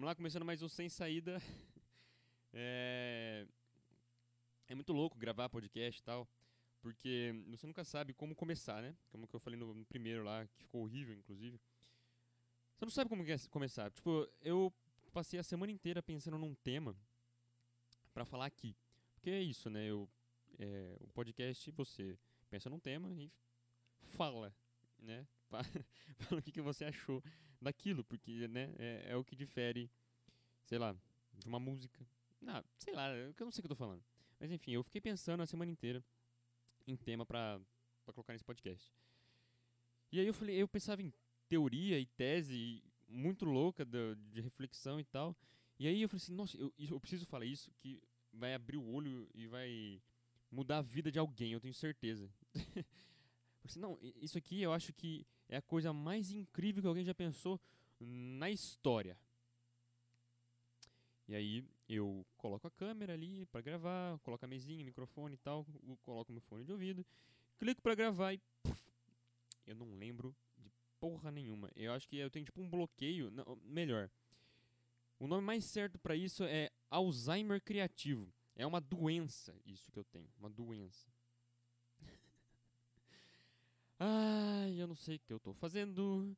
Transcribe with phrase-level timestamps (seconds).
[0.00, 1.42] Vamos lá, começando mais um Sem Saída.
[2.54, 3.46] é...
[4.66, 6.26] é muito louco gravar podcast e tal,
[6.80, 8.96] porque você nunca sabe como começar, né?
[9.10, 11.60] Como que eu falei no, primeiro lá, que ficou horrível, inclusive.
[12.78, 13.90] Você não sabe como é começar.
[13.90, 14.72] Tipo, eu
[15.12, 16.96] passei a semana inteira pensando num tema
[18.14, 18.74] para falar aqui.
[19.12, 19.84] Porque é isso, né?
[19.84, 20.08] Eu,
[20.58, 23.30] é, o podcast, você pensa num tema e
[24.00, 24.50] fala,
[24.98, 25.26] né?
[26.20, 27.22] Fala o que, que você achou
[27.60, 28.72] daquilo, porque, né?
[28.78, 29.90] É, é, o que difere,
[30.64, 30.96] sei lá,
[31.38, 32.06] de uma música.
[32.46, 34.02] Ah, sei lá, eu não sei o que eu tô falando.
[34.38, 36.02] Mas enfim, eu fiquei pensando a semana inteira
[36.86, 37.60] em tema pra,
[38.04, 38.90] pra colocar nesse podcast.
[40.10, 41.12] E aí eu falei, eu pensava em
[41.48, 45.36] teoria e tese muito louca de, de reflexão e tal.
[45.78, 48.86] E aí eu falei assim, nossa, eu, eu preciso falar isso que vai abrir o
[48.86, 50.00] olho e vai
[50.50, 52.30] mudar a vida de alguém, eu tenho certeza.
[53.64, 57.14] assim, não, isso aqui eu acho que é a coisa mais incrível que alguém já
[57.14, 57.60] pensou
[58.00, 59.18] na história.
[61.28, 65.66] E aí eu coloco a câmera ali para gravar, coloco a mesinha, microfone e tal,
[66.02, 67.04] coloco meu fone de ouvido,
[67.58, 68.80] clico para gravar e puff,
[69.66, 70.34] eu não lembro
[71.00, 71.70] porra nenhuma.
[71.74, 73.30] Eu acho que eu tenho tipo um bloqueio.
[73.30, 74.10] Não, melhor.
[75.18, 78.32] O nome mais certo para isso é Alzheimer criativo.
[78.54, 80.28] É uma doença isso que eu tenho.
[80.38, 81.08] Uma doença.
[84.02, 86.34] Ai, eu não sei o que eu tô fazendo.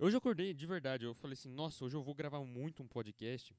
[0.00, 1.04] Hoje eu acordei, de verdade.
[1.04, 3.56] Eu falei assim: nossa, hoje eu vou gravar muito um podcast.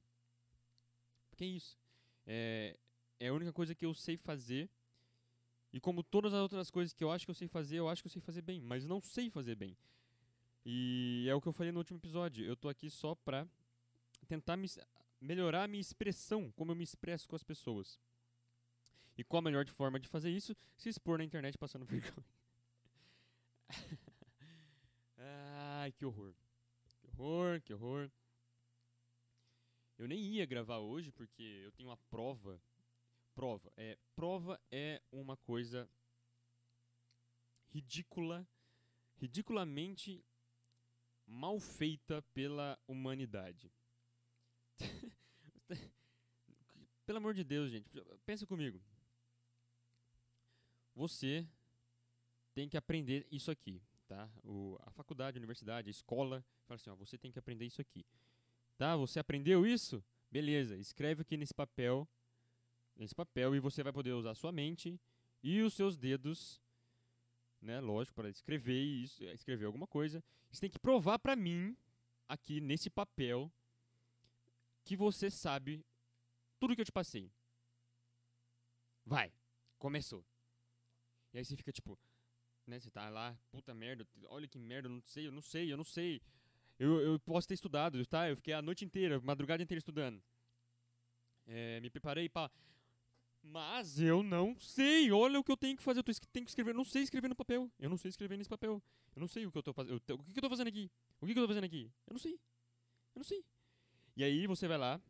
[1.30, 1.78] Porque é isso.
[2.26, 2.76] É,
[3.18, 4.68] é a única coisa que eu sei fazer.
[5.72, 8.02] E como todas as outras coisas que eu acho que eu sei fazer, eu acho
[8.02, 8.60] que eu sei fazer bem.
[8.60, 9.74] Mas não sei fazer bem.
[10.66, 12.44] E é o que eu falei no último episódio.
[12.44, 13.48] Eu tô aqui só pra
[14.28, 14.68] tentar me,
[15.18, 17.98] melhorar a minha expressão, como eu me expresso com as pessoas.
[19.16, 20.54] E qual a melhor forma de fazer isso?
[20.76, 22.39] Se expor na internet passando vergonha.
[25.16, 26.34] Ai, que horror.
[26.98, 28.10] Que horror, que horror.
[29.98, 32.60] Eu nem ia gravar hoje porque eu tenho uma prova.
[33.34, 33.72] Prova.
[33.76, 35.88] É, prova é uma coisa
[37.68, 38.46] ridícula,
[39.16, 40.24] ridiculamente
[41.26, 43.72] mal feita pela humanidade.
[47.06, 47.90] Pelo amor de Deus, gente,
[48.24, 48.80] pensa comigo.
[50.94, 51.46] Você
[52.60, 54.28] tem que aprender isso aqui, tá?
[54.44, 57.80] O, a faculdade, a universidade, a escola, fala assim, ó, você tem que aprender isso
[57.80, 58.04] aqui.
[58.76, 58.94] Tá?
[58.96, 60.04] Você aprendeu isso?
[60.30, 62.06] Beleza, escreve aqui nesse papel,
[62.94, 65.00] nesse papel e você vai poder usar sua mente
[65.42, 66.60] e os seus dedos
[67.62, 67.80] né?
[67.80, 70.22] Lógico, para escrever isso, escrever alguma coisa.
[70.50, 71.76] Você tem que provar para mim
[72.28, 73.52] aqui nesse papel
[74.84, 75.84] que você sabe
[76.58, 77.30] tudo que eu te passei.
[79.04, 79.32] Vai,
[79.78, 80.24] começou.
[81.32, 81.98] E aí você fica tipo,
[82.70, 82.80] né?
[82.80, 85.76] Você tá lá, puta merda, olha que merda, eu não sei, eu não sei, eu
[85.76, 86.22] não sei.
[86.78, 88.30] Eu, eu posso ter estudado, tá?
[88.30, 90.22] Eu fiquei a noite inteira, madrugada inteira estudando.
[91.46, 92.50] É, me preparei para
[93.42, 95.10] mas eu não sei.
[95.10, 96.00] Olha o que eu tenho que fazer.
[96.00, 96.70] Eu tenho que escrever.
[96.72, 97.70] Eu não sei escrever no papel.
[97.78, 98.82] Eu não sei escrever nesse papel.
[99.14, 99.96] Eu não sei o que eu tô fazendo.
[99.96, 100.90] O que, que eu tô fazendo aqui?
[101.20, 101.90] O que, que eu tô fazendo aqui?
[102.06, 102.34] Eu não sei.
[102.34, 103.44] Eu não sei.
[104.16, 105.00] E aí você vai lá,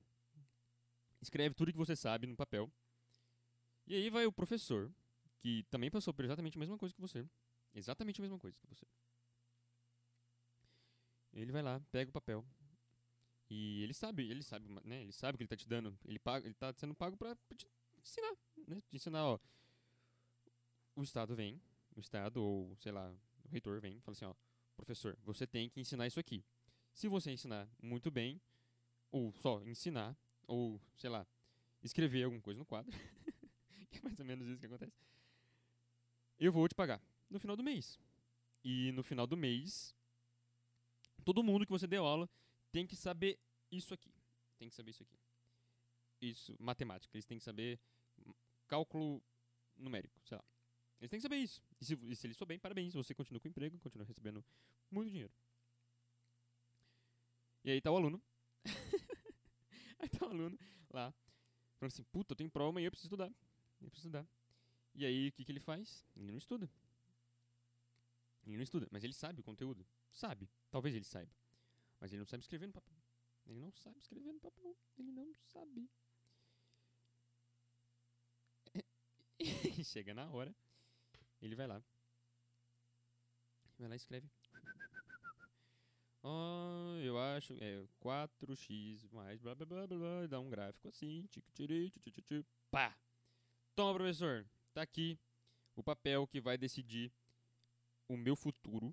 [1.20, 2.70] escreve tudo que você sabe no papel.
[3.86, 4.90] E aí vai o professor,
[5.40, 7.26] que também passou por exatamente a mesma coisa que você.
[7.74, 8.86] Exatamente a mesma coisa que você.
[11.32, 12.44] Ele vai lá, pega o papel.
[13.48, 15.02] E ele sabe, ele sabe, né?
[15.02, 15.96] Ele sabe que ele tá te dando.
[16.04, 18.36] Ele, paga, ele tá sendo pago pra, te ensinar,
[18.66, 18.82] né?
[18.90, 19.38] De ensinar, ó.
[20.94, 21.60] O Estado vem,
[21.96, 23.12] o Estado, ou sei lá,
[23.44, 24.34] o reitor vem e fala assim, ó,
[24.76, 26.44] professor, você tem que ensinar isso aqui.
[26.92, 28.40] Se você ensinar muito bem,
[29.10, 30.16] ou só ensinar,
[30.46, 31.26] ou, sei lá,
[31.82, 32.92] escrever alguma coisa no quadro,
[33.90, 35.00] que é mais ou menos isso que acontece,
[36.38, 37.98] eu vou te pagar no final do mês.
[38.62, 39.94] E no final do mês,
[41.24, 42.28] todo mundo que você deu aula
[42.70, 43.38] tem que saber
[43.70, 44.12] isso aqui.
[44.58, 45.16] Tem que saber isso aqui
[46.20, 47.16] isso, matemática.
[47.16, 47.80] Eles têm que saber
[48.68, 49.22] cálculo
[49.76, 50.44] numérico, sei lá.
[51.00, 51.62] Eles têm que saber isso.
[51.80, 54.44] E se, e se eles souberem, parabéns, você continua com o emprego, continua recebendo
[54.90, 55.32] muito dinheiro.
[57.64, 58.22] E aí tá o aluno.
[59.98, 60.58] aí tá o aluno
[60.90, 61.12] lá,
[61.78, 63.32] falando assim, puta, eu tenho prova amanhã, eu preciso estudar.
[63.80, 64.28] Eu preciso estudar.
[64.94, 66.04] E aí, o que, que ele faz?
[66.16, 66.68] Ele não estuda.
[68.50, 69.86] Ele não estuda, mas ele sabe o conteúdo.
[70.10, 70.50] Sabe.
[70.70, 71.32] Talvez ele saiba.
[72.00, 72.96] Mas ele não sabe escrever no papel.
[73.46, 74.76] Ele não sabe escrever no papel.
[74.98, 75.88] Ele não sabe.
[79.84, 80.54] chega na hora,
[81.40, 81.82] ele vai lá.
[83.78, 84.28] Vai lá e escreve.
[86.22, 91.44] Oh, eu acho é 4x mais blá blá blá blá, dá um gráfico assim, tic
[91.54, 92.94] tiri, tic tic pá.
[93.74, 95.18] Toma, professor, tá aqui
[95.74, 97.10] o papel que vai decidir
[98.10, 98.92] o meu futuro.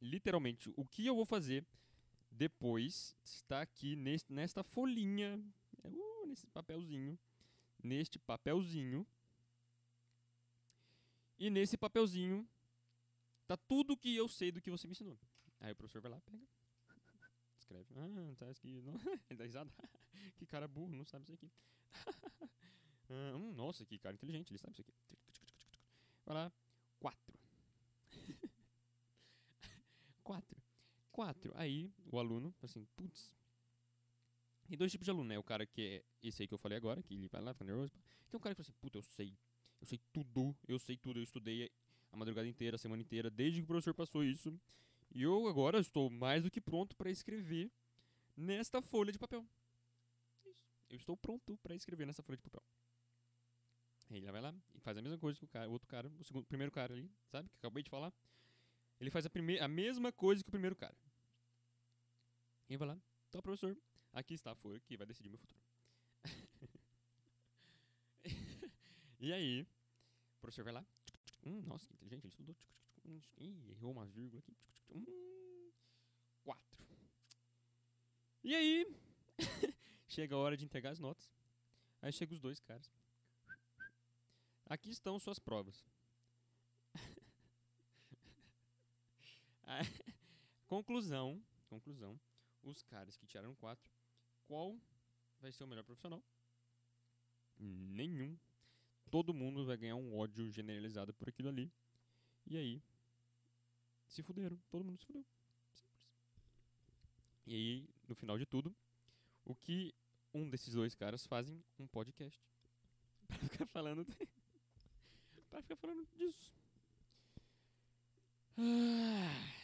[0.00, 1.66] Literalmente, o que eu vou fazer
[2.30, 5.36] depois está aqui neste, nesta folhinha,
[5.84, 7.18] uh, nesse papelzinho,
[7.82, 9.04] neste papelzinho.
[11.38, 12.48] E nesse papelzinho
[13.48, 15.18] tá tudo que eu sei do que você me ensinou.
[15.58, 16.46] Aí o professor vai lá, pega,
[17.58, 17.92] escreve.
[17.96, 18.46] Ah, tá.
[18.84, 18.94] Não.
[19.28, 19.70] Ele dá risada.
[20.38, 21.50] que cara burro, não sabe isso aqui.
[23.10, 24.94] ah, hum, nossa, que cara inteligente, ele sabe isso aqui.
[26.24, 26.52] Vai lá,
[27.00, 27.29] quatro.
[30.30, 30.62] Quatro.
[31.10, 31.52] Quatro.
[31.56, 33.34] Aí o aluno, assim, putz.
[34.68, 35.36] Tem dois tipos de aluno, né?
[35.36, 37.64] O cara que é esse aí que eu falei agora, que ele vai lá, fica
[37.64, 37.92] nervoso.
[38.28, 39.36] Tem um cara que fala assim, puta, eu sei.
[39.80, 41.72] Eu sei tudo, eu sei tudo, eu estudei
[42.12, 44.56] a madrugada inteira, a semana inteira, desde que o professor passou isso.
[45.12, 47.68] E eu agora estou mais do que pronto para escrever
[48.36, 49.44] nesta folha de papel.
[50.44, 50.60] Isso.
[50.90, 52.62] Eu estou pronto para escrever nessa folha de papel.
[54.08, 56.24] Ele vai lá e faz a mesma coisa que o, cara, o outro cara, o
[56.24, 57.48] segundo, primeiro cara ali, sabe?
[57.48, 58.12] Que acabei de falar.
[59.00, 60.94] Ele faz a, primeira, a mesma coisa que o primeiro cara.
[62.68, 63.76] E vai lá, então, professor,
[64.12, 65.60] aqui está a folha que vai decidir meu futuro.
[69.18, 70.84] e aí, o professor vai lá.
[71.44, 72.56] Hum, nossa, que inteligente, ele estudou.
[73.38, 74.54] Ih, errou uma vírgula aqui.
[74.90, 75.72] Hum,
[76.44, 76.86] quatro.
[78.44, 78.86] E aí,
[80.08, 81.32] chega a hora de entregar as notas.
[82.02, 82.90] Aí chegam os dois caras.
[84.66, 85.84] Aqui estão suas provas.
[90.66, 92.18] conclusão, conclusão.
[92.62, 93.90] Os caras que tiraram quatro,
[94.46, 94.78] qual
[95.40, 96.22] vai ser o melhor profissional?
[97.58, 98.38] Nenhum.
[99.10, 101.72] Todo mundo vai ganhar um ódio generalizado por aquilo ali.
[102.46, 102.82] E aí,
[104.06, 104.58] se fuderam.
[104.70, 105.24] Todo mundo se fudeu.
[105.72, 105.86] Simples.
[107.46, 108.74] E aí, no final de tudo,
[109.44, 109.94] o que
[110.32, 111.62] um desses dois caras fazem?
[111.78, 112.40] Um podcast.
[113.26, 114.06] pra ficar falando.
[115.50, 116.52] pra ficar falando disso.
[118.56, 119.59] Ah,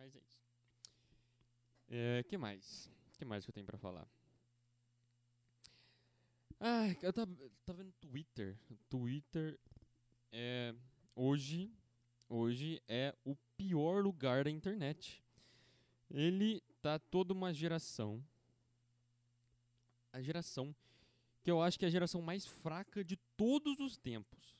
[0.00, 0.40] mas é isso.
[1.88, 2.90] É, que mais?
[3.18, 4.08] que mais que eu tenho pra falar?
[6.58, 7.30] Ah, eu tava,
[7.66, 8.58] tava vendo Twitter.
[8.88, 9.60] Twitter
[10.32, 10.74] é.
[11.14, 11.70] Hoje.
[12.30, 15.22] Hoje é o pior lugar da internet.
[16.10, 18.24] Ele tá toda uma geração.
[20.12, 20.74] A geração
[21.42, 24.59] que eu acho que é a geração mais fraca de todos os tempos.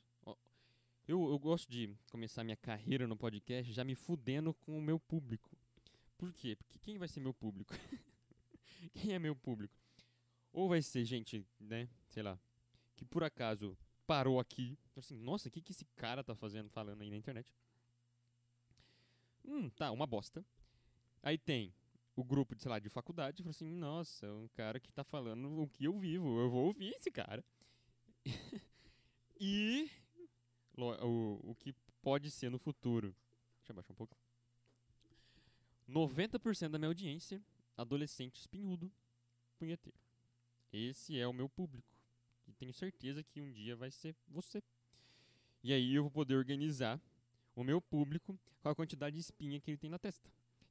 [1.11, 4.97] Eu, eu gosto de começar minha carreira no podcast já me fudendo com o meu
[4.97, 5.51] público.
[6.17, 6.55] Por quê?
[6.55, 7.73] Porque quem vai ser meu público?
[8.95, 9.75] quem é meu público?
[10.53, 12.39] Ou vai ser gente, né, sei lá,
[12.95, 13.77] que por acaso
[14.07, 17.53] parou aqui, assim, nossa, o que, que esse cara tá fazendo, falando aí na internet?
[19.43, 20.45] Hum, tá, uma bosta.
[21.21, 21.73] Aí tem
[22.15, 25.61] o grupo, de, sei lá, de faculdade, falou assim, nossa, um cara que tá falando
[25.61, 27.43] o que eu vivo, eu vou ouvir esse cara.
[29.37, 29.91] e
[30.85, 33.15] o, o que pode ser no futuro.
[33.59, 34.15] Deixa eu baixar um pouco.
[35.89, 37.41] 90% da minha audiência,
[37.77, 38.91] adolescente espinhudo,
[39.57, 39.97] punheteiro.
[40.71, 41.87] Esse é o meu público.
[42.47, 44.63] E tenho certeza que um dia vai ser você.
[45.63, 46.99] E aí eu vou poder organizar
[47.55, 50.29] o meu público com a quantidade de espinha que ele tem na testa.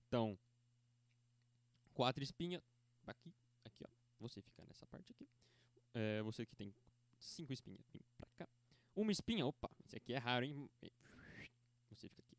[0.08, 0.38] Então,
[1.94, 2.62] quatro espinhas.
[3.06, 3.32] Aqui,
[3.64, 3.90] aqui, ó.
[4.20, 5.28] Você fica nessa parte aqui.
[5.94, 6.74] É, você que tem
[7.18, 8.48] cinco espinhas, vem pra cá.
[8.94, 10.70] Uma espinha, opa, esse aqui é raro, hein?
[11.90, 12.36] Você fica aqui.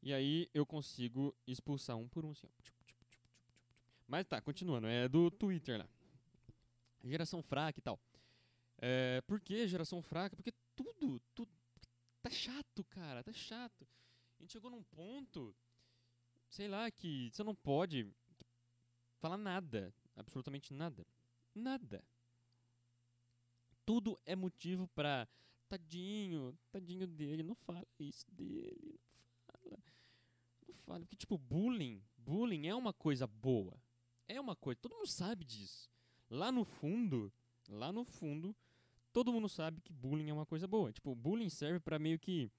[0.00, 2.70] E aí eu consigo expulsar um por um, assim, ó.
[4.06, 5.88] Mas tá, continuando, é do Twitter lá.
[7.02, 7.98] Geração fraca e tal.
[8.78, 10.36] É, por que geração fraca?
[10.36, 11.50] Porque tudo, tudo
[12.22, 13.86] tá chato, cara, tá chato.
[14.38, 15.54] A gente chegou num ponto,
[16.48, 18.08] sei lá, que você não pode
[19.18, 21.04] falar nada, absolutamente nada.
[21.54, 22.04] Nada.
[23.84, 25.28] Tudo é motivo pra
[25.70, 29.78] tadinho, tadinho dele, não fala isso dele, não fala.
[30.66, 33.80] Não fala, porque tipo, bullying, bullying é uma coisa boa.
[34.26, 35.88] É uma coisa, todo mundo sabe disso.
[36.28, 37.32] Lá no fundo,
[37.68, 38.54] lá no fundo,
[39.12, 40.92] todo mundo sabe que bullying é uma coisa boa.
[40.92, 42.50] Tipo, bullying serve para meio que.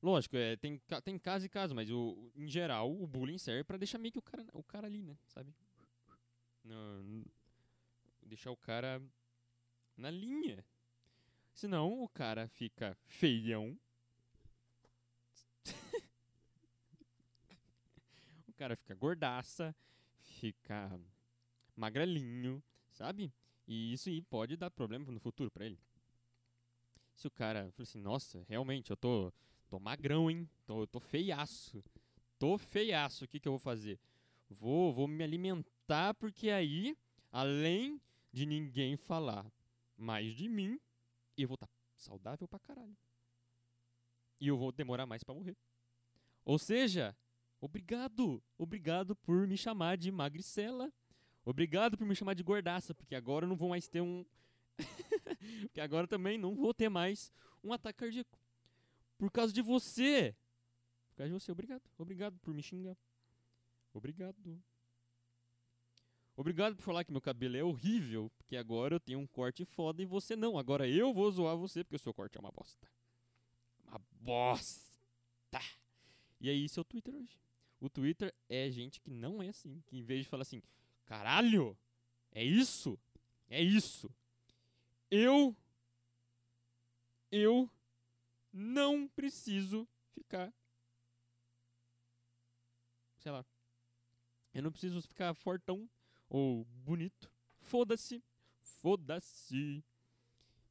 [0.00, 3.78] Lógico, é, tem, tem caso e caso, mas o, em geral o bullying serve para
[3.78, 5.16] deixar meio que o cara, o cara ali, né?
[5.28, 5.54] Sabe?
[6.62, 7.24] Não,
[8.22, 9.02] deixar o cara
[9.96, 10.64] na linha.
[11.54, 13.78] Senão o cara fica feião.
[18.48, 19.74] o cara fica gordaça,
[20.18, 21.00] fica
[21.76, 23.32] magrelinho, sabe?
[23.68, 25.78] E isso aí pode dar problema no futuro pra ele.
[27.14, 29.32] Se o cara fala assim, nossa, realmente, eu tô,
[29.68, 30.50] tô magrão, hein?
[30.66, 31.84] Tô, tô feiaço.
[32.36, 34.00] Tô feiaço, o que, que eu vou fazer?
[34.50, 36.96] Vou, vou me alimentar, porque aí,
[37.30, 38.00] além
[38.32, 39.46] de ninguém falar
[39.96, 40.80] mais de mim,
[41.42, 42.96] eu vou estar tá saudável pra caralho.
[44.40, 45.56] E eu vou demorar mais para morrer.
[46.44, 47.16] Ou seja,
[47.64, 50.92] Obrigado, obrigado por me chamar de magricela.
[51.46, 54.22] Obrigado por me chamar de gordaça, porque agora eu não vou mais ter um.
[55.62, 58.38] porque agora também não vou ter mais um ataque cardíaco.
[59.16, 60.36] Por causa de você.
[61.08, 61.82] Por causa de você, obrigado.
[61.96, 62.98] Obrigado por me xingar.
[63.94, 64.62] Obrigado.
[66.36, 70.02] Obrigado por falar que meu cabelo é horrível, porque agora eu tenho um corte foda
[70.02, 70.58] e você não.
[70.58, 72.88] Agora eu vou zoar você porque o seu corte é uma bosta.
[73.86, 74.84] Uma bosta.
[76.40, 77.38] E aí, isso é o Twitter hoje.
[77.80, 80.62] O Twitter é gente que não é assim, que em vez de falar assim,
[81.06, 81.76] caralho,
[82.32, 82.98] é isso,
[83.48, 84.10] é isso.
[85.10, 85.56] Eu,
[87.30, 87.70] eu
[88.52, 90.52] não preciso ficar,
[93.18, 93.44] sei lá,
[94.52, 95.88] eu não preciso ficar fortão
[96.34, 97.30] ou bonito.
[97.60, 98.20] Foda-se.
[98.60, 99.84] Foda-se.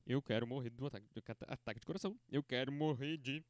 [0.05, 2.19] Eu quero morrer do ataque, do ataque de coração.
[2.29, 3.41] Eu quero morrer de.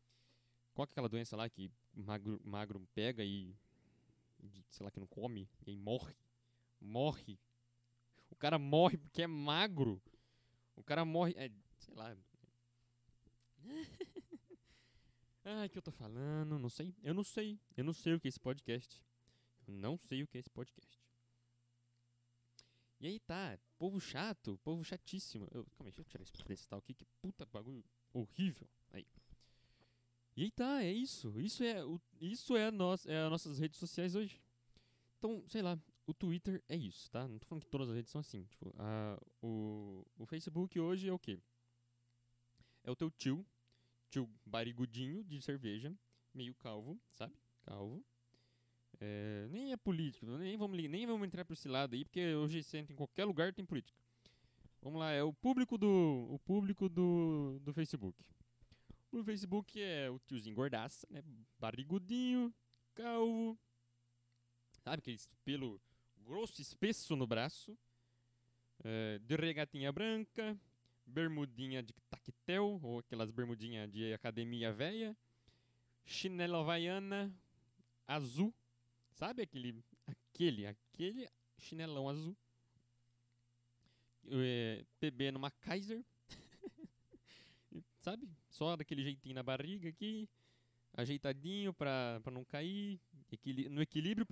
[0.76, 3.58] Qual é aquela doença lá que magro, magro pega e.
[4.70, 6.16] sei lá, que não come e aí morre?
[6.80, 7.40] Morre.
[8.30, 10.00] O cara morre porque é magro.
[10.76, 11.34] O cara morre.
[11.36, 12.16] É, sei lá.
[15.46, 16.60] ah, que eu tô falando?
[16.60, 16.94] Não sei.
[17.02, 17.60] Eu não sei.
[17.76, 19.04] Eu não sei o que é esse podcast.
[19.66, 21.03] Eu não sei o que é esse podcast.
[23.04, 25.46] E aí tá, povo chato, povo chatíssimo.
[25.52, 27.84] Eu, calma aí, deixa eu tirar esse pedestal aqui, que puta bagulho
[28.14, 28.66] horrível.
[28.94, 29.06] Aí.
[30.38, 31.38] E aí tá, é isso.
[31.38, 32.72] Isso é, o, isso é, a
[33.08, 34.42] é as nossas redes sociais hoje.
[35.18, 37.28] Então, sei lá, o Twitter é isso, tá?
[37.28, 38.46] Não tô falando que todas as redes são assim.
[38.46, 41.42] Tipo, a, o, o Facebook hoje é o quê?
[42.86, 43.46] É o teu tio,
[44.10, 45.94] tio barigudinho de cerveja,
[46.34, 47.36] meio calvo, sabe?
[47.66, 48.02] Calvo.
[49.00, 52.60] É, nem é político, nem vamos, nem vamos entrar por esse lado aí, porque hoje
[52.78, 53.98] entra em qualquer lugar tem política.
[54.82, 58.22] Vamos lá, é o público do, o público do, do Facebook.
[59.12, 61.24] O Facebook é o tiozinho gordaça, né?
[61.60, 62.54] Barrigudinho,
[62.94, 63.58] calvo,
[64.84, 65.80] sabe aquele pelo
[66.18, 67.78] grosso, espesso no braço,
[68.84, 70.58] é, de regatinha branca,
[71.06, 75.16] bermudinha de tactel, ou aquelas bermudinhas de academia velha,
[76.06, 77.34] chinela havaiana
[78.08, 78.54] azul,
[79.14, 82.36] Sabe aquele, aquele, aquele chinelão azul?
[84.28, 86.04] É, PB numa Kaiser.
[88.02, 88.28] Sabe?
[88.50, 90.28] Só daquele jeitinho na barriga aqui.
[90.96, 93.00] Ajeitadinho pra, pra não cair.
[93.70, 94.26] No equilíbrio.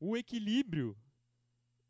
[0.00, 0.96] O equilíbrio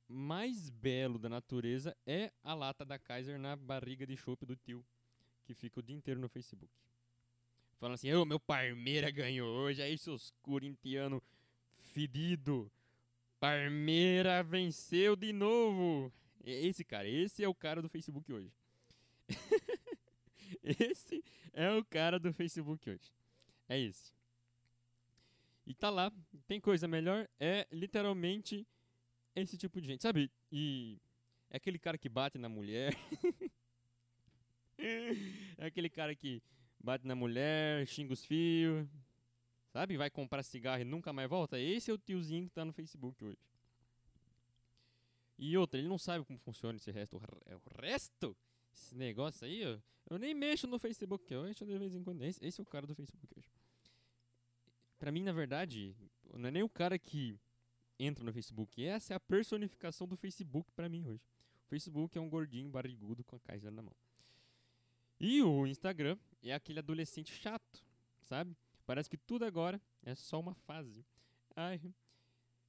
[0.08, 4.84] mais belo da natureza é a lata da Kaiser na barriga de chope do tio.
[5.44, 6.72] Que fica o dia inteiro no Facebook.
[7.78, 11.22] Falando assim, ô, oh, meu Parmeira ganhou hoje, aí seus corintianos
[11.98, 12.70] fedido.
[13.40, 16.12] Parmeira venceu de novo.
[16.44, 18.52] Esse cara, esse é o cara do Facebook hoje.
[20.62, 23.12] esse é o cara do Facebook hoje.
[23.68, 24.12] É esse.
[25.66, 26.12] E tá lá,
[26.46, 28.64] tem coisa melhor, é literalmente
[29.34, 30.30] esse tipo de gente, sabe?
[30.52, 30.98] E
[31.50, 32.96] é aquele cara que bate na mulher.
[34.78, 36.40] é aquele cara que
[36.78, 38.88] bate na mulher, xinga os fios,
[39.68, 39.96] Sabe?
[39.96, 41.58] Vai comprar cigarro e nunca mais volta.
[41.58, 43.38] Esse é o tiozinho que tá no Facebook hoje.
[45.38, 47.16] E outra, ele não sabe como funciona esse resto.
[47.16, 48.37] O é resto?
[48.72, 49.78] Esse negócio aí, ó,
[50.10, 52.22] eu nem mexo no Facebook, eu mexo de vez em quando.
[52.22, 53.48] Esse, esse é o cara do Facebook hoje.
[54.98, 55.94] Pra mim, na verdade,
[56.34, 57.38] não é nem o cara que
[57.98, 58.84] entra no Facebook.
[58.84, 61.22] Essa é a personificação do Facebook pra mim hoje.
[61.66, 63.94] O Facebook é um gordinho barrigudo com a Kaiser na mão.
[65.20, 67.84] E o Instagram é aquele adolescente chato,
[68.22, 68.56] sabe?
[68.88, 71.04] Parece que tudo agora é só uma fase.
[71.54, 71.78] Ai,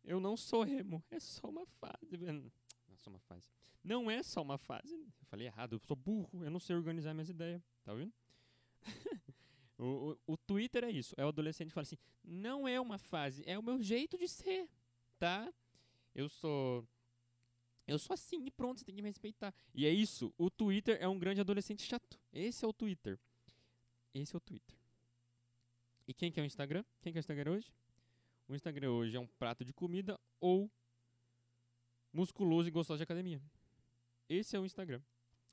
[0.03, 2.17] eu não sou emo, é só uma fase.
[2.17, 2.51] Não
[2.89, 3.47] é só uma fase.
[3.81, 4.93] Não é só uma fase.
[4.93, 7.61] Eu falei errado, eu sou burro, eu não sei organizar minhas ideias.
[7.85, 8.11] Tá vendo?
[9.77, 11.15] o, o, o, Twitter é isso.
[11.15, 14.27] É o adolescente que fala assim: não é uma fase, é o meu jeito de
[14.27, 14.69] ser,
[15.17, 15.49] tá?
[16.13, 16.85] Eu sou.
[17.87, 19.53] Eu sou assim e pronto, você tem que me respeitar.
[19.73, 20.33] E é isso.
[20.37, 22.19] O Twitter é um grande adolescente chato.
[22.33, 23.17] Esse é o Twitter.
[24.13, 24.78] Esse é o Twitter.
[26.09, 26.83] E quem que é o Instagram?
[27.03, 27.71] Quem que é o Instagram hoje?
[28.47, 30.67] O Instagram hoje é um prato de comida ou
[32.11, 33.39] musculoso e gostoso de academia.
[34.27, 35.03] Esse é o Instagram.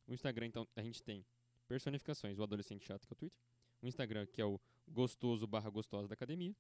[0.09, 1.27] O Instagram, então, a gente tem
[1.69, 3.39] personificações, o adolescente chato, que é o Twitter.
[3.83, 4.59] O Instagram, que é o
[4.89, 6.57] gostoso barra gostosa da academia.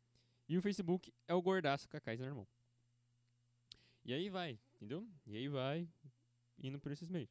[0.46, 2.46] E o Facebook é o gordaço Kaiser irmão.
[4.04, 5.08] E aí vai, entendeu?
[5.26, 5.88] E aí vai
[6.58, 7.30] indo por esses meios.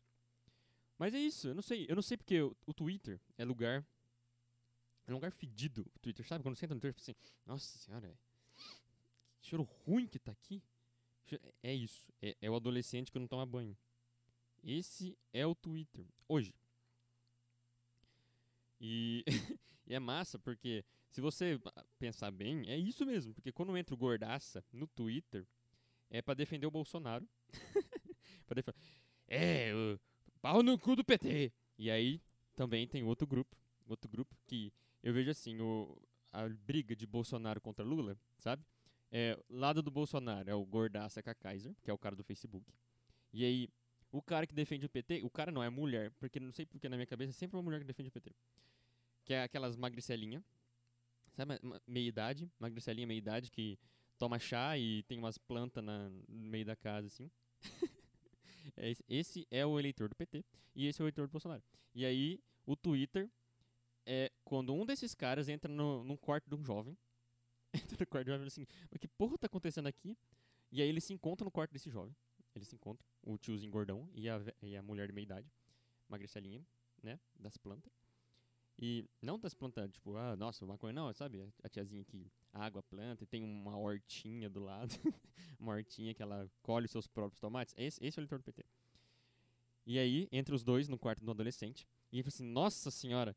[0.97, 1.85] Mas é isso, eu não sei.
[1.87, 3.85] Eu não sei porque o Twitter é lugar
[5.07, 6.43] é um lugar fedido o Twitter, sabe?
[6.43, 8.11] Quando você entra no Twitter, assim, nossa senhora,
[9.39, 10.61] que cheiro ruim que tá aqui.
[11.61, 12.11] É isso.
[12.21, 13.77] É, é o adolescente que não toma banho.
[14.63, 16.05] Esse é o Twitter.
[16.27, 16.53] Hoje.
[18.79, 19.23] E,
[19.87, 21.59] e é massa porque se você
[21.99, 23.33] pensar bem, é isso mesmo.
[23.33, 25.47] Porque quando entra o Gordaça no Twitter,
[26.09, 27.27] é pra defender o Bolsonaro.
[28.45, 28.77] pra defender...
[29.27, 29.99] É, o
[30.41, 31.51] pau no cu do PT.
[31.77, 32.21] E aí
[32.55, 33.55] também tem outro grupo.
[33.87, 34.73] Outro grupo que
[35.05, 35.95] eu vejo assim, o,
[36.33, 38.65] a briga de Bolsonaro contra Lula, sabe?
[39.11, 42.23] É, lado do Bolsonaro é o Gordaça com a Kaiser, que é o cara do
[42.23, 42.73] Facebook.
[43.31, 43.69] E aí,
[44.11, 46.89] o cara que defende o PT, o cara não, é mulher, porque não sei porque
[46.89, 48.35] na minha cabeça é sempre uma mulher que defende o PT.
[49.23, 50.43] Que é aquelas magricelinha,
[51.35, 51.53] sabe,
[51.85, 53.77] meia idade, magricelinha meia idade que
[54.17, 57.29] toma chá e tem umas plantas no meio da casa, assim.
[59.07, 60.43] esse é o eleitor do PT
[60.75, 61.61] e esse é o eleitor do Bolsonaro.
[61.93, 63.29] E aí, o Twitter
[64.05, 66.97] é quando um desses caras entra no, num quarto de um jovem,
[67.73, 70.17] entra no quarto de um jovem assim, mas que porra tá acontecendo aqui?
[70.71, 72.15] E aí ele se encontra no quarto desse jovem,
[72.53, 75.51] ele se encontra, o tiozinho gordão e a, e a mulher de meia idade,
[76.07, 76.65] magricelinha,
[77.01, 77.91] né, das plantas.
[78.77, 81.49] E não das plantas, tipo, ah, nossa, maconha, não, sabe?
[81.63, 84.93] A tiazinha que água planta e tem uma hortinha do lado,
[85.57, 87.73] uma hortinha que ela colhe os seus próprios tomates.
[87.77, 88.65] Esse, esse é o eleitor do PT.
[89.85, 93.35] E aí, entre os dois, no quarto do adolescente, e ele fala assim, nossa senhora,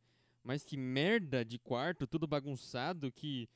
[0.48, 3.46] mas que merda de quarto, tudo bagunçado, que,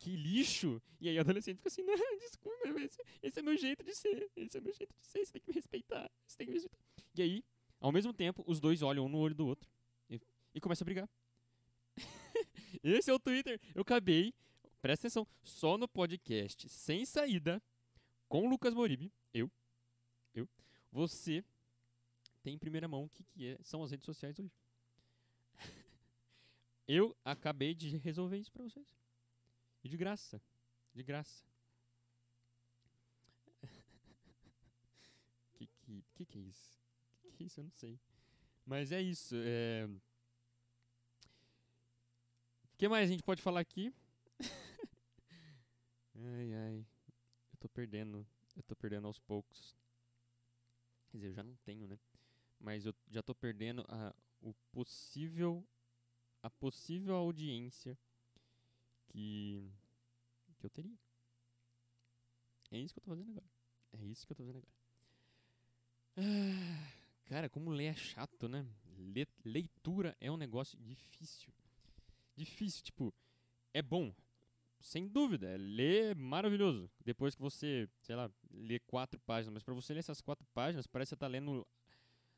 [0.00, 0.82] que, lixo.
[1.00, 4.28] E aí o adolescente fica assim, não, desculpa, esse, esse é meu jeito de ser,
[4.34, 6.58] esse é meu jeito de ser, você tem que me respeitar, você tem que me
[6.58, 6.84] respeitar.
[7.14, 7.44] E aí,
[7.80, 9.70] ao mesmo tempo, os dois olham um no olho do outro
[10.52, 11.08] e começa a brigar.
[12.82, 13.60] Esse é o Twitter.
[13.72, 14.34] Eu acabei,
[14.82, 17.62] presta atenção, só no podcast, sem saída,
[18.28, 19.48] com o Lucas Moribe, eu,
[20.34, 20.48] eu,
[20.90, 21.44] você
[22.42, 24.50] tem em primeira mão o que, que é, são as redes sociais hoje.
[26.88, 28.98] Eu acabei de resolver isso pra vocês.
[29.84, 30.42] E de graça.
[30.92, 31.44] De graça.
[35.54, 36.80] que, que, que que é isso?
[37.20, 37.60] Que que é isso?
[37.60, 38.00] Eu não sei.
[38.66, 39.36] Mas é isso.
[39.36, 39.88] É
[42.78, 43.92] que mais a gente pode falar aqui?
[46.14, 46.86] ai, ai.
[47.52, 48.24] Eu tô perdendo.
[48.56, 49.76] Eu tô perdendo aos poucos.
[51.10, 51.98] Quer dizer, eu já não tenho, né?
[52.60, 55.66] Mas eu já tô perdendo a, o possível.
[56.48, 57.98] A possível audiência
[59.10, 59.70] que.
[60.58, 60.98] que eu teria.
[62.70, 63.46] É isso que eu tô fazendo agora.
[63.92, 64.72] É isso que eu tô fazendo agora.
[66.16, 66.92] Ah,
[67.26, 68.66] cara, como ler é chato, né?
[68.96, 71.52] Le leitura é um negócio difícil
[72.34, 73.12] difícil, tipo,
[73.74, 74.14] é bom.
[74.80, 76.90] Sem dúvida, ler é maravilhoso.
[77.04, 80.86] Depois que você, sei lá, lê quatro páginas, mas para você ler essas quatro páginas,
[80.86, 81.66] parece que você tá lendo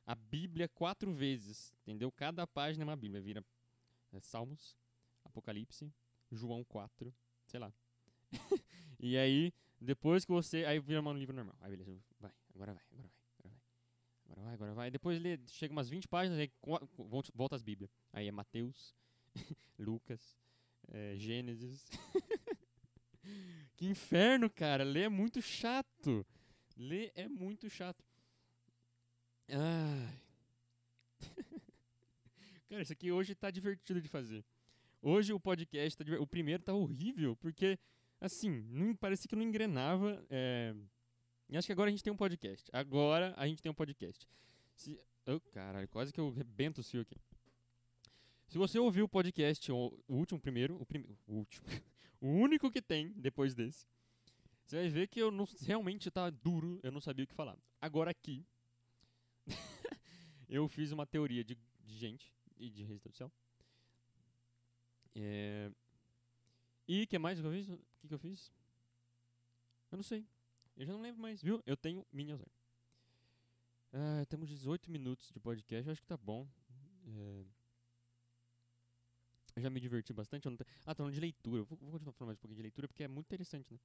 [0.05, 2.11] a Bíblia quatro vezes, entendeu?
[2.11, 3.45] Cada página é uma Bíblia, vira
[4.13, 4.77] é, Salmos,
[5.25, 5.93] Apocalipse,
[6.31, 7.15] João 4,
[7.47, 7.73] sei lá.
[8.99, 11.57] e aí, depois que você, aí vira um livro normal.
[11.61, 13.21] Aí beleza, vai, agora vai, agora vai.
[14.31, 14.91] Agora vai, agora vai.
[14.91, 16.51] Depois lê, chega umas 20 páginas, aí
[17.35, 17.91] volta as Bíblias.
[18.13, 18.95] Aí é Mateus,
[19.79, 20.39] Lucas,
[20.89, 21.91] é, Gênesis.
[23.77, 24.85] que inferno, cara.
[24.85, 26.25] Ler é muito chato.
[26.77, 28.05] Ler é muito chato.
[29.49, 30.30] Ai.
[32.71, 34.45] Cara, isso aqui hoje tá divertido de fazer.
[35.03, 37.77] Hoje o podcast, tá, o primeiro tá horrível, porque,
[38.21, 40.25] assim, não, parecia que não engrenava.
[40.31, 40.73] É,
[41.49, 42.71] e acho que agora a gente tem um podcast.
[42.73, 44.25] Agora a gente tem um podcast.
[44.77, 47.17] Se, oh, caralho, quase que eu rebento o fio aqui.
[48.47, 50.87] Se você ouviu o podcast, o, último primeiro, o,
[51.27, 51.67] o último,
[52.21, 53.85] o único que tem depois desse,
[54.65, 57.59] você vai ver que eu não, realmente tá duro, eu não sabia o que falar.
[57.81, 58.45] Agora aqui,
[60.49, 63.33] eu fiz uma teoria de, de gente e de social.
[65.15, 65.71] É,
[66.87, 67.69] e o que mais que eu fiz?
[67.69, 68.53] O que, que eu fiz?
[69.91, 70.27] Eu não sei.
[70.77, 71.63] Eu já não lembro mais, viu?
[71.67, 72.55] Eu tenho mini Alzheimer.
[73.93, 76.47] Ah, temos 18 minutos de podcast, eu acho que tá bom.
[77.07, 77.45] É,
[79.57, 80.49] eu já me diverti bastante.
[80.49, 81.63] Não Ah, tô falando de leitura.
[81.65, 83.81] Vou, vou, continuar falando mais um pouquinho de leitura porque é muito interessante, né?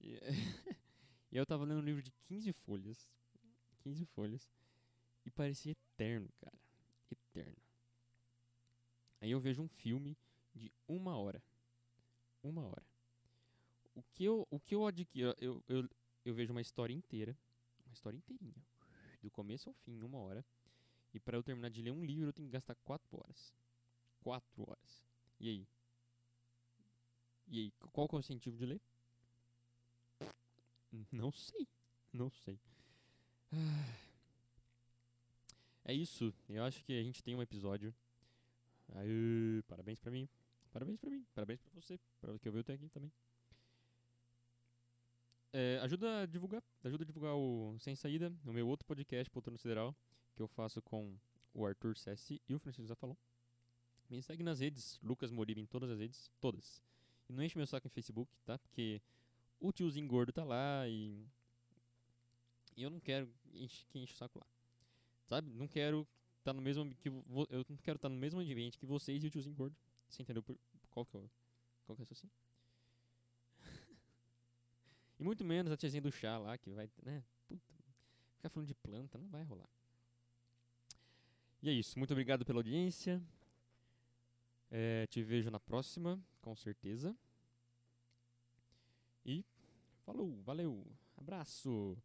[0.00, 0.18] E,
[1.32, 3.08] e eu tava lendo um livro de 15 folhas.
[3.78, 4.48] 15 folhas.
[5.24, 6.58] E parecia eterno, cara.
[7.10, 7.65] Eterno.
[9.26, 10.16] Aí eu vejo um filme
[10.54, 11.42] de uma hora.
[12.42, 12.86] Uma hora.
[13.94, 15.88] O que eu, o que eu adquiro, eu, eu,
[16.24, 17.36] eu vejo uma história inteira.
[17.84, 18.64] Uma história inteirinha.
[19.22, 20.44] Do começo ao fim, uma hora.
[21.12, 23.52] E para eu terminar de ler um livro, eu tenho que gastar quatro horas
[24.26, 25.04] quatro horas.
[25.38, 25.68] E aí?
[27.46, 28.80] E aí, qual que é o incentivo de ler?
[31.12, 31.68] Não sei.
[32.12, 32.58] Não sei.
[35.84, 36.34] É isso.
[36.48, 37.94] Eu acho que a gente tem um episódio.
[38.94, 40.28] Aí, parabéns pra mim.
[40.72, 41.24] Parabéns pra mim.
[41.34, 41.98] Parabéns pra você.
[42.20, 43.12] Pra que eu vi até aqui também.
[45.52, 46.62] É, ajuda a divulgar.
[46.84, 49.96] Ajuda a divulgar o Sem Saída, o meu outro podcast, Poltrona Sideral,
[50.34, 51.16] que eu faço com
[51.54, 53.16] o Arthur Sessi e o Francisco Zafalon.
[54.10, 56.82] Me segue nas redes, Lucas Moriba em todas as redes, todas.
[57.28, 58.58] E não enche meu saco em Facebook, tá?
[58.58, 59.00] Porque
[59.58, 61.26] o tiozinho gordo tá lá e.
[62.76, 64.46] E eu não quero que enche o saco lá.
[65.24, 65.50] Sabe?
[65.50, 66.06] Não quero
[66.46, 69.26] tá no mesmo que eu não quero estar tá no mesmo ambiente que vocês e
[69.26, 69.76] o tiozinho gordo.
[70.08, 70.56] Você entendeu por,
[70.90, 71.30] qual que é o,
[71.84, 72.30] qual que é assim?
[75.18, 77.24] e muito menos a tiazinha do chá lá que vai, né?
[77.48, 77.74] Puta,
[78.36, 79.68] ficar falando de planta não vai rolar.
[81.62, 81.98] E é isso.
[81.98, 83.20] Muito obrigado pela audiência.
[84.70, 87.16] É, te vejo na próxima, com certeza.
[89.24, 89.44] E
[90.04, 91.96] falou, valeu, abraço.